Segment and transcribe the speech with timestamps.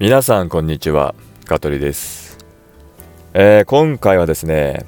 [0.00, 2.38] 皆さんこんにちは香取です、
[3.34, 4.86] えー、今回はですね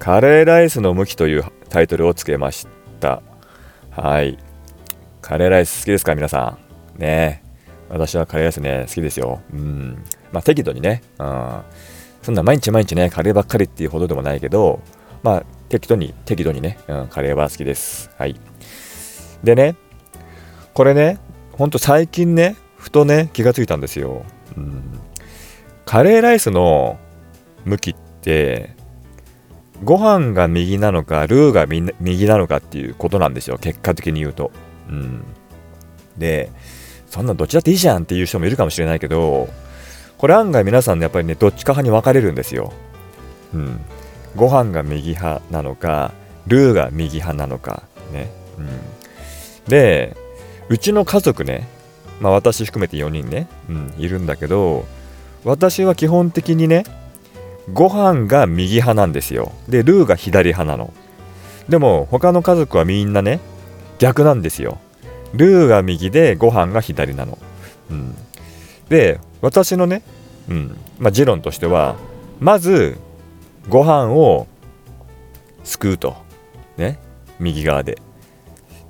[0.00, 2.66] カレーライスの向きというタイトルをつけまし
[2.98, 3.22] た。
[3.90, 4.36] はい。
[5.20, 6.58] カレーライス好きですか皆さ
[6.96, 7.00] ん？
[7.00, 7.44] ね。
[7.88, 9.42] 私はカレーライスね好きですよ。
[9.52, 10.04] うん。
[10.32, 11.02] まあ適度にね。
[11.18, 11.60] うん。
[12.22, 14.80] そんな毎日毎日ねカレーばっかりっていうほどでもないけど
[15.22, 18.10] まあ適度に適度にね、うん、カレーは好きです。
[18.18, 18.34] はい。
[19.44, 19.76] でね
[20.74, 21.18] これね
[21.52, 24.24] ほんと最近ねふとね気がついたんですよ、
[24.56, 24.82] うん、
[25.84, 26.98] カレーライスの
[27.66, 28.74] 向きって
[29.84, 33.58] ご飯が右なのかルーが右なのかっていうことなんですよ。
[33.58, 34.50] 結果的に言うと、
[34.88, 35.22] うん、
[36.18, 36.50] で
[37.06, 39.48] そんなどっちだっていいじゃんっていう人もいるかもしれないけど
[40.18, 42.72] これ案外皆さんねやっぱりねどっちか派に分かれるんですよ、
[43.54, 43.80] うん、
[44.36, 46.12] ご飯が右派なのか
[46.46, 48.68] ルーが右派なのかね、うん、
[49.68, 50.16] で
[50.68, 51.68] うちの家族ね
[52.20, 54.84] まあ、私含めて4人ね、うん、いるんだけど
[55.44, 56.84] 私は基本的にね
[57.72, 59.52] ご飯が右派なんですよ。
[59.68, 60.92] でルーが左派なの。
[61.68, 63.38] でも他の家族はみんなね
[63.98, 64.78] 逆なんですよ。
[65.32, 67.38] ルーが右でご飯が左なの、
[67.90, 68.16] うん、
[68.88, 70.02] で私のね、
[70.48, 71.94] うんまあ、持論としては
[72.40, 72.98] まず
[73.68, 74.48] ご飯を
[75.64, 76.16] すくうと。
[76.76, 76.98] ね
[77.38, 77.98] 右側で。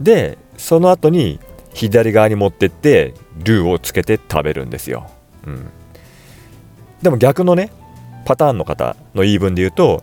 [0.01, 1.39] でその後に
[1.89, 5.11] 左側に持ってってルーをつけて食べるんですよ、
[5.47, 5.71] うん、
[7.03, 7.71] でも逆のね
[8.27, 10.03] パターンの方の言い分で言うと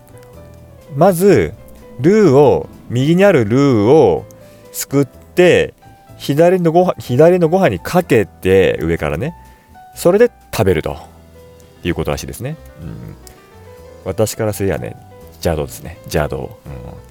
[0.95, 1.53] まず
[1.99, 4.25] ルーを右にあるルーを
[4.71, 5.73] すくって
[6.17, 9.35] 左のご飯左のご飯にかけて上からね
[9.95, 10.97] それで食べると
[11.83, 13.15] いうことらしいですね、うん、
[14.03, 14.95] 私からすればね
[15.37, 15.97] 邪道ですね。
[16.05, 16.57] 邪道、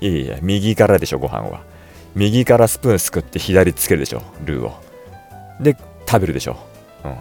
[0.01, 1.63] うん、いやいや右からでしょご飯は。
[2.17, 4.75] 右からスプーンすくって左つけるでしょルーを。
[5.61, 6.57] で食べるでしょ、
[7.05, 7.17] うん、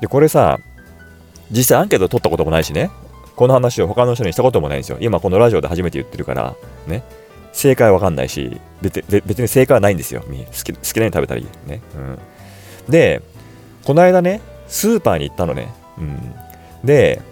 [0.00, 0.58] でこれさ
[1.50, 2.90] 実際アンケート取ったこともないしね。
[3.34, 4.98] この話を他の人にしたこともないんですよ。
[5.00, 6.54] 今このラジオで初めて言ってるから
[6.86, 7.02] ね。
[7.52, 10.22] 正解わかんないし別別に正解はないんですよ。
[10.22, 12.18] 好き好きなように食べたらいいね、うん、
[12.88, 13.22] で
[13.84, 16.34] この間ねスーパーに行ったのね、うん、
[16.84, 17.22] で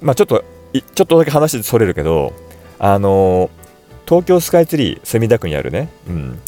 [0.00, 2.34] まあちょっとちょっとだけ話それるけど
[2.78, 3.63] あのー
[4.06, 6.40] 東京スカイツリー墨田区にあるね、うん、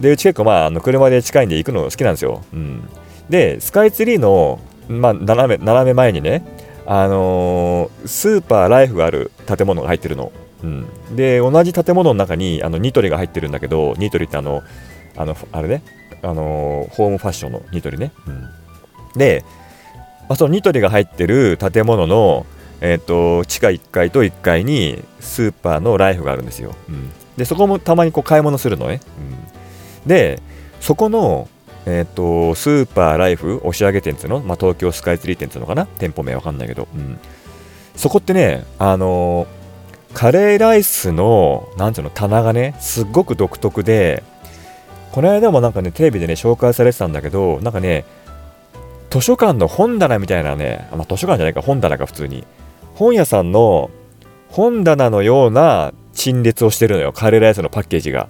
[0.00, 2.88] でうち結構まああの車で近いんで行くの好きなんですよ、うん、
[3.28, 6.44] でスカイツリーの、まあ、斜め斜め前にね
[6.86, 10.32] あのー、スーパーライフがある建物が入ってるの、
[10.62, 14.62] うん、で同じ建物の中にあのニトリが入ってるんだけどニトリってあの
[15.16, 15.82] あのあれね。
[16.24, 18.48] あのー、ホームファッションのニトリね、うん、
[19.18, 19.44] で、
[20.28, 22.46] まあ、そのニトリが入ってる建物の
[22.86, 29.00] えーと、地下1階と1階にスーパーのライフがあるんですよ、うん、でそこもたまにこう買い物するのね、
[30.02, 30.42] うん、で
[30.80, 31.48] そこの、
[31.86, 35.86] えーと、スーパーライフ押上店っていうの、まあ、東京スカイツリー店っていうのかな？
[35.86, 37.18] 店舗名わかんないけど、うん、
[37.96, 42.10] そこってねあのー、カレーライスのなんていうの？
[42.10, 44.22] 棚がねすっごく独特で
[45.12, 48.04] この間もなんかねテレビでね紹介されてたんだけどなんかね
[49.08, 52.44] 図書館の本棚みたいなね、まあ、図書館じゃないか本棚が普通に。
[52.94, 53.90] 本屋さんの
[54.48, 57.12] 本棚のような陳列をしてるのよ。
[57.12, 58.28] カレーライスのパッケージが。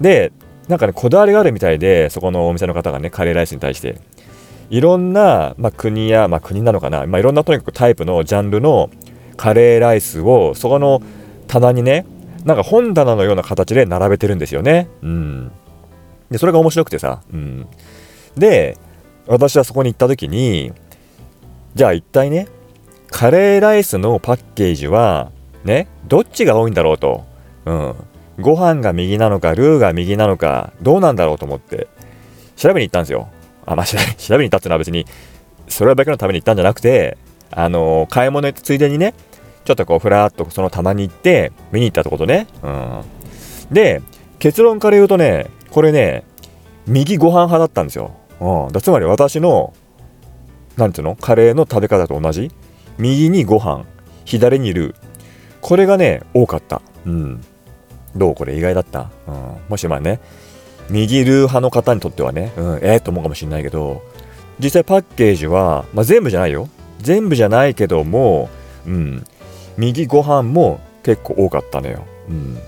[0.00, 0.32] で
[0.68, 4.00] なんかねこだわりがあるみたいでそこのお店の方がねカレーライスに対して。
[4.68, 8.90] いろんな、まあ、国や、まあ、国なのかな、まあ、いろんなとにかくタイプのジャンルの
[9.36, 11.00] カレーライスをそこの
[11.46, 12.04] 棚にね
[12.44, 14.88] なんか本棚のような形で並べてるんですよね。
[15.02, 15.52] うん。
[16.30, 17.66] でそれが面白くてさ、うん、
[18.36, 18.76] で
[19.26, 20.72] 私はそこに行った時に
[21.74, 22.48] じゃあ一体ね
[23.10, 25.30] カレーライスのパッケージは
[25.64, 27.24] ねどっちが多いんだろうと、
[27.64, 27.94] うん、
[28.40, 31.88] ご飯が右なのかルーが右なのかどうなんだろうと思って。
[32.56, 33.28] 調べに行ったんですよ。
[33.64, 33.96] あまあ 調
[34.36, 35.06] べに行ったっていうのは別に
[35.68, 37.18] それだけのために行ったんじゃなくて
[37.50, 39.14] あの買い物行ったついでにね
[39.64, 43.02] ちょっとこうふらっとその玉に行って見に行ったってことね、うん、
[43.72, 44.00] で
[44.38, 46.22] 結論から言うとねこれね
[46.86, 49.74] 右ご飯派だったんですよ、うん、だつまり私の
[50.76, 51.16] なんていうの？
[51.16, 52.52] カレーの食べ方と同じ？
[52.98, 53.84] 右にご飯
[54.24, 54.94] 左にルー。
[55.60, 56.82] これがね多かった。
[57.04, 57.44] うん。
[58.16, 60.20] どうこれ意外だった、うん、もしまあね
[60.88, 64.02] 右ルー派の方にとってはね、うん、ええー、と思うかもしれないけど
[64.58, 66.68] 実際パッケージは、まあ、全部じゃないよ。
[66.98, 68.48] 全部じゃないけども、
[68.86, 69.24] うん、
[69.76, 72.58] 右ご飯も結構多かったのよ、うん、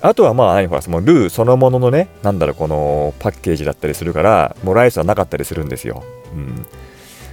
[0.00, 6.02] あとはまあほらそのルーそのもののねなんだろうこのパッケージだったりするからもうライスはなかったりするんですよ、
[6.34, 6.66] うん、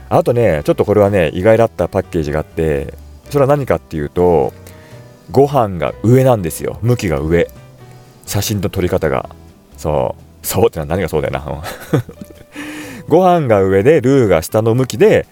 [0.10, 2.94] あとね、ちょっとこれはね、意外だったパッケージがあって、
[3.30, 4.54] それは何かっていうと、
[5.32, 6.80] ご飯が上なんですよ。
[6.82, 7.48] 向きが上。
[8.26, 9.30] 写真の撮り方が。
[9.78, 10.46] そう。
[10.46, 11.64] そうってのは何がそうだよな。
[13.08, 15.26] ご飯が上でルーが下の向きで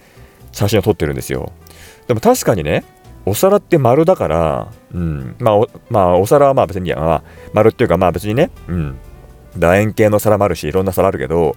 [0.52, 1.52] 写真を撮ってるんですよ
[2.06, 2.84] でも確かにね
[3.26, 7.22] お皿って丸だから、うん、まあお、まあ、お皿はまあ別に、まあ、
[7.52, 8.96] 丸っていうかまあ別にね、うん、
[9.56, 11.56] 楕円形の皿もあるしいろんな皿あるけど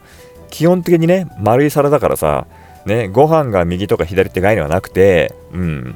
[0.50, 2.48] 基本的にね丸い皿だからさ
[2.86, 5.96] ねご飯が右とか左って概念はなくてうん。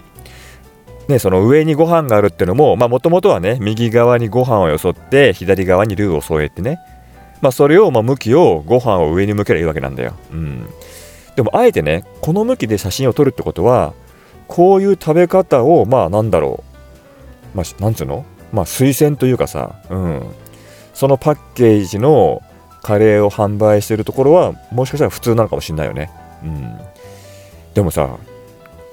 [1.10, 6.80] ね、その上にご飯があるっていうのももともとはね右側にご飯をよそって左側にルーを添えてね。
[7.42, 10.66] まあ、それをまあ向きをご飯を上に向ければいいわけなんだよ、うん、
[11.36, 13.94] でもあえてねこの向きで写真を撮るってことは
[14.48, 16.64] こういう食べ方をまあなんだろ
[17.54, 17.58] う。
[17.58, 18.26] まあなんつうの？
[18.54, 20.22] まあ推薦というかさ、うん、
[20.94, 22.42] そのパッケージの
[22.82, 26.12] カレーを販売してるところはもしかしたら普通なのかもしれないよね、
[26.44, 26.80] うん、
[27.74, 28.18] でもさ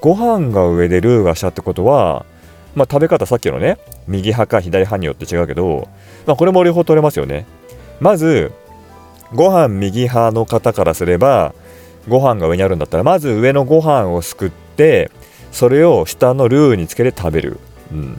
[0.01, 2.25] ご飯が上でルーが下ってことは
[2.75, 5.89] まあ食べ方さっきのね右派か左派によって違うけど、
[6.27, 7.47] まあ、これも両方取れますよね。
[8.01, 8.53] まず
[9.35, 11.55] ご飯右派の方からすれば
[12.09, 15.11] ご飯が上にあるんだったらまず上のご飯をすくって
[15.53, 17.61] それを下のルーにつけて食べる、
[17.93, 18.19] うん、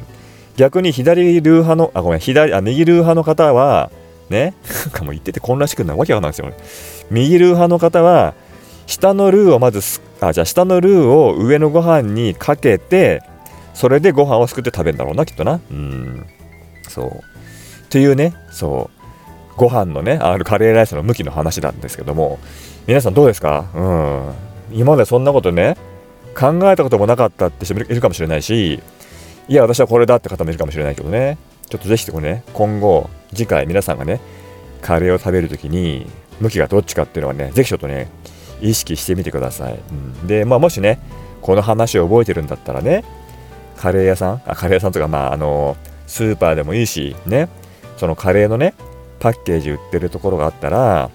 [0.56, 3.92] 逆に左ルー派のあごめん左あ右ルー派の方は
[4.30, 4.54] ね
[4.92, 6.52] か も言ってて混乱してくるわけわかんないですよ
[7.10, 8.34] 右ルー派の方は
[8.92, 13.24] 下のルーをまずすあじゃあ下のルーを上のご飯にかけて
[13.74, 15.62] それでご飯をすくって食べるんだろうなきっとな。
[15.72, 16.28] うん。
[16.90, 17.10] そう。
[17.86, 19.56] っていうねそう。
[19.56, 22.38] ご飯のねあのカレーライスの向きの話なんですけども
[22.86, 23.70] 皆さんどうですか？
[23.74, 23.82] う
[24.74, 24.78] ん。
[24.78, 25.78] 今までそんなことね
[26.38, 28.82] 考えたこともなかったって人もいるかもしれないし
[29.48, 31.38] いや私はこれだって方もいるかもしれないけどね。
[31.70, 34.20] ちょっとぜひこれね今後次回皆さんがね
[34.82, 36.06] カレーを食べるときに
[36.42, 38.10] 向きがどっちかっていうのはねぜひちょっとね
[38.62, 41.00] 意識してみてください、うん、でまあもしね
[41.42, 43.04] この話を覚えてるんだったらね
[43.78, 44.42] カレー屋さん？
[44.46, 45.76] あカレー屋さんとかまああの
[46.08, 47.50] スーパーでもいいしね
[47.98, 48.74] そのカレーのね
[49.20, 51.12] パッケージ売ってるところがあったら、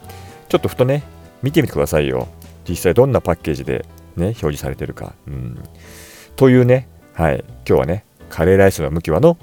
[0.49, 1.03] ちょっとふとね、
[1.43, 2.29] 見てみてくださいよ。
[2.69, 3.85] 実際どんなパッケージで
[4.15, 5.15] ね、表示されてるか。
[5.27, 5.59] うん。
[6.37, 9.37] というね、はい、今日はね、カレーライスの向きはの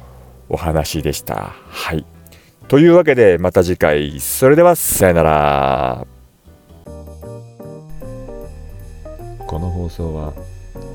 [0.48, 1.54] お話でした。
[1.68, 2.06] はい。
[2.70, 4.18] というわけで、また次回。
[4.22, 6.08] それでは、さよなら。
[9.94, 10.34] 送は、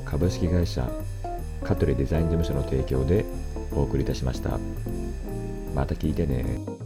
[0.03, 0.85] 株式会社
[1.63, 3.23] 香取デザイン事務所の提供で
[3.71, 4.59] お送りいたしました。
[5.73, 6.78] また聞いてね。